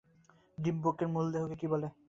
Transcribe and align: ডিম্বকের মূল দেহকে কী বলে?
ডিম্বকের 0.57 1.07
মূল 1.07 1.25
দেহকে 1.33 1.55
কী 1.55 1.67
বলে? 1.67 1.87